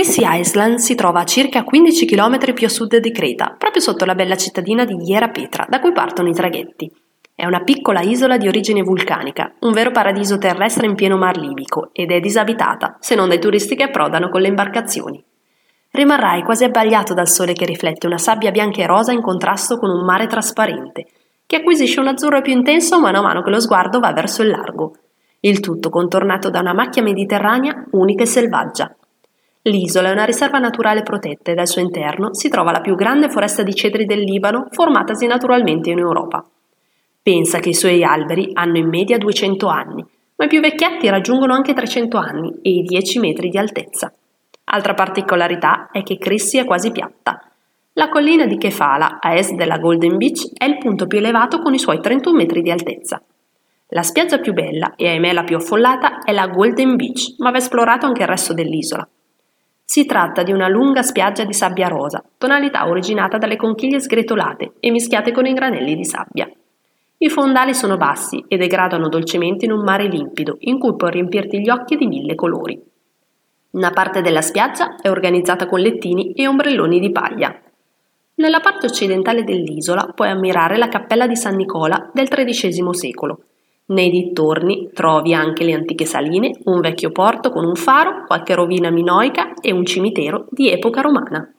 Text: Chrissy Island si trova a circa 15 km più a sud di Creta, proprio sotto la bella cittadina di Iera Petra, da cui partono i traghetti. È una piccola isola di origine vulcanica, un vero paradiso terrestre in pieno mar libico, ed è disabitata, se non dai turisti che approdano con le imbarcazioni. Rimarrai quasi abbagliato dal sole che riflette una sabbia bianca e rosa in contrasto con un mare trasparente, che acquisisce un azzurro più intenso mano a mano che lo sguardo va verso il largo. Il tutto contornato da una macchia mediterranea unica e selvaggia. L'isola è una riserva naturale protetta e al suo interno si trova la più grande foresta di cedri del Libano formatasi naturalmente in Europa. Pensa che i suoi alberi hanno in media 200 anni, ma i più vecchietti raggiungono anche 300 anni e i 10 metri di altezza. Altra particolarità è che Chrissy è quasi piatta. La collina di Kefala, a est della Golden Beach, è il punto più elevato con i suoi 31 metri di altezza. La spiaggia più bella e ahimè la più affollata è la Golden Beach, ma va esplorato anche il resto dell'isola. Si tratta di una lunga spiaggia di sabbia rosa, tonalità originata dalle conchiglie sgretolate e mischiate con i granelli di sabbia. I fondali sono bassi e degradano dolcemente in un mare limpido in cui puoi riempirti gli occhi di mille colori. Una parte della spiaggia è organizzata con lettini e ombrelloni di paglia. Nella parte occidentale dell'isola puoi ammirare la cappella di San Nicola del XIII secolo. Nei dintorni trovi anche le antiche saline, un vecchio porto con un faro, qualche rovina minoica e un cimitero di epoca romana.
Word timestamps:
Chrissy 0.00 0.22
Island 0.24 0.78
si 0.78 0.94
trova 0.94 1.20
a 1.20 1.24
circa 1.24 1.62
15 1.62 2.06
km 2.06 2.54
più 2.54 2.66
a 2.66 2.70
sud 2.70 2.96
di 2.96 3.12
Creta, 3.12 3.54
proprio 3.58 3.82
sotto 3.82 4.06
la 4.06 4.14
bella 4.14 4.34
cittadina 4.34 4.86
di 4.86 4.96
Iera 5.04 5.28
Petra, 5.28 5.66
da 5.68 5.78
cui 5.78 5.92
partono 5.92 6.30
i 6.30 6.32
traghetti. 6.32 6.90
È 7.34 7.44
una 7.44 7.62
piccola 7.62 8.00
isola 8.00 8.38
di 8.38 8.48
origine 8.48 8.80
vulcanica, 8.80 9.52
un 9.60 9.72
vero 9.72 9.90
paradiso 9.90 10.38
terrestre 10.38 10.86
in 10.86 10.94
pieno 10.94 11.18
mar 11.18 11.36
libico, 11.36 11.90
ed 11.92 12.12
è 12.12 12.18
disabitata, 12.18 12.96
se 12.98 13.14
non 13.14 13.28
dai 13.28 13.38
turisti 13.38 13.76
che 13.76 13.82
approdano 13.82 14.30
con 14.30 14.40
le 14.40 14.48
imbarcazioni. 14.48 15.22
Rimarrai 15.90 16.44
quasi 16.44 16.64
abbagliato 16.64 17.12
dal 17.12 17.28
sole 17.28 17.52
che 17.52 17.66
riflette 17.66 18.06
una 18.06 18.16
sabbia 18.16 18.50
bianca 18.50 18.80
e 18.80 18.86
rosa 18.86 19.12
in 19.12 19.20
contrasto 19.20 19.76
con 19.76 19.90
un 19.90 20.02
mare 20.02 20.26
trasparente, 20.26 21.08
che 21.44 21.56
acquisisce 21.56 22.00
un 22.00 22.08
azzurro 22.08 22.40
più 22.40 22.54
intenso 22.54 22.98
mano 22.98 23.18
a 23.18 23.22
mano 23.22 23.42
che 23.42 23.50
lo 23.50 23.60
sguardo 23.60 23.98
va 23.98 24.14
verso 24.14 24.40
il 24.40 24.48
largo. 24.48 24.94
Il 25.40 25.60
tutto 25.60 25.90
contornato 25.90 26.48
da 26.48 26.60
una 26.60 26.72
macchia 26.72 27.02
mediterranea 27.02 27.84
unica 27.90 28.22
e 28.22 28.26
selvaggia. 28.26 28.94
L'isola 29.64 30.08
è 30.08 30.12
una 30.12 30.24
riserva 30.24 30.58
naturale 30.58 31.02
protetta 31.02 31.52
e 31.52 31.54
al 31.54 31.68
suo 31.68 31.82
interno 31.82 32.32
si 32.32 32.48
trova 32.48 32.72
la 32.72 32.80
più 32.80 32.94
grande 32.94 33.28
foresta 33.28 33.62
di 33.62 33.74
cedri 33.74 34.06
del 34.06 34.20
Libano 34.20 34.68
formatasi 34.70 35.26
naturalmente 35.26 35.90
in 35.90 35.98
Europa. 35.98 36.42
Pensa 37.22 37.58
che 37.58 37.68
i 37.68 37.74
suoi 37.74 38.02
alberi 38.02 38.52
hanno 38.54 38.78
in 38.78 38.88
media 38.88 39.18
200 39.18 39.66
anni, 39.66 40.02
ma 40.36 40.44
i 40.46 40.48
più 40.48 40.60
vecchietti 40.60 41.10
raggiungono 41.10 41.52
anche 41.52 41.74
300 41.74 42.16
anni 42.16 42.50
e 42.62 42.70
i 42.70 42.82
10 42.82 43.18
metri 43.18 43.50
di 43.50 43.58
altezza. 43.58 44.10
Altra 44.64 44.94
particolarità 44.94 45.90
è 45.92 46.02
che 46.02 46.16
Chrissy 46.16 46.56
è 46.56 46.64
quasi 46.64 46.90
piatta. 46.90 47.46
La 47.94 48.08
collina 48.08 48.46
di 48.46 48.56
Kefala, 48.56 49.18
a 49.20 49.34
est 49.34 49.54
della 49.56 49.76
Golden 49.76 50.16
Beach, 50.16 50.52
è 50.56 50.64
il 50.64 50.78
punto 50.78 51.06
più 51.06 51.18
elevato 51.18 51.58
con 51.58 51.74
i 51.74 51.78
suoi 51.78 52.00
31 52.00 52.34
metri 52.34 52.62
di 52.62 52.70
altezza. 52.70 53.22
La 53.88 54.02
spiaggia 54.02 54.38
più 54.38 54.54
bella 54.54 54.94
e 54.96 55.08
ahimè 55.08 55.34
la 55.34 55.44
più 55.44 55.56
affollata 55.56 56.20
è 56.20 56.32
la 56.32 56.46
Golden 56.46 56.96
Beach, 56.96 57.34
ma 57.38 57.50
va 57.50 57.58
esplorato 57.58 58.06
anche 58.06 58.22
il 58.22 58.28
resto 58.28 58.54
dell'isola. 58.54 59.06
Si 59.92 60.06
tratta 60.06 60.44
di 60.44 60.52
una 60.52 60.68
lunga 60.68 61.02
spiaggia 61.02 61.42
di 61.42 61.52
sabbia 61.52 61.88
rosa, 61.88 62.22
tonalità 62.38 62.86
originata 62.86 63.38
dalle 63.38 63.56
conchiglie 63.56 63.98
sgretolate 63.98 64.74
e 64.78 64.92
mischiate 64.92 65.32
con 65.32 65.46
i 65.46 65.52
granelli 65.52 65.96
di 65.96 66.04
sabbia. 66.04 66.48
I 67.18 67.28
fondali 67.28 67.74
sono 67.74 67.96
bassi 67.96 68.44
e 68.46 68.56
degradano 68.56 69.08
dolcemente 69.08 69.64
in 69.64 69.72
un 69.72 69.82
mare 69.82 70.06
limpido 70.06 70.58
in 70.60 70.78
cui 70.78 70.94
puoi 70.94 71.10
riempirti 71.10 71.58
gli 71.58 71.70
occhi 71.70 71.96
di 71.96 72.06
mille 72.06 72.36
colori. 72.36 72.80
Una 73.70 73.90
parte 73.90 74.20
della 74.20 74.42
spiaggia 74.42 74.94
è 74.94 75.10
organizzata 75.10 75.66
con 75.66 75.80
lettini 75.80 76.34
e 76.34 76.46
ombrelloni 76.46 77.00
di 77.00 77.10
paglia. 77.10 77.60
Nella 78.36 78.60
parte 78.60 78.86
occidentale 78.86 79.42
dell'isola 79.42 80.12
puoi 80.14 80.28
ammirare 80.28 80.76
la 80.76 80.86
cappella 80.86 81.26
di 81.26 81.34
San 81.34 81.56
Nicola 81.56 82.12
del 82.14 82.28
XIII 82.28 82.94
secolo. 82.94 83.40
Nei 83.90 84.08
dintorni 84.08 84.90
trovi 84.92 85.34
anche 85.34 85.64
le 85.64 85.72
antiche 85.72 86.04
saline, 86.04 86.52
un 86.64 86.80
vecchio 86.80 87.10
porto 87.10 87.50
con 87.50 87.64
un 87.64 87.74
faro, 87.74 88.24
qualche 88.24 88.54
rovina 88.54 88.90
minoica 88.90 89.54
e 89.60 89.72
un 89.72 89.84
cimitero 89.84 90.46
di 90.50 90.70
epoca 90.70 91.00
romana. 91.00 91.52